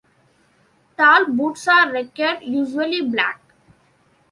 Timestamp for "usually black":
2.41-3.39